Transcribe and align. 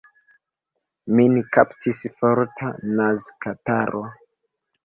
Min 1.19 1.35
kaptis 1.57 2.01
forta 2.21 2.73
nazkataro. 3.01 4.03